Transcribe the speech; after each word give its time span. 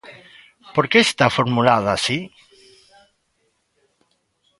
Por 0.73 0.85
que 0.91 0.99
está 1.01 1.25
formulada 1.37 1.89
así? 1.93 2.19